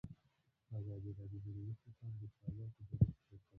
[0.79, 3.47] ازادي راډیو د ورزش لپاره د چارواکو دریځ خپور کړی.